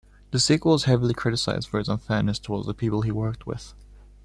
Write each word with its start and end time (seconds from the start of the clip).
The 0.31 0.39
sequel 0.39 0.71
was 0.71 0.85
heavily 0.85 1.13
criticised 1.13 1.67
for 1.69 1.77
his 1.77 1.87
unfairness 1.87 2.39
towards 2.39 2.65
the 2.65 2.73
people 2.73 3.03
he 3.03 3.11
worked 3.11 3.45
with. 3.45 3.75